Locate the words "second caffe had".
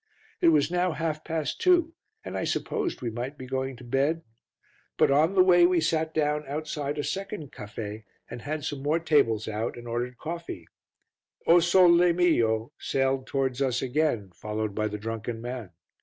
7.03-8.65